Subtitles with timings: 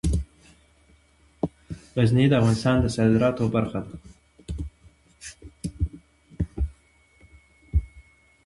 [1.97, 3.95] غزني د افغانستان د صادراتو برخه ده.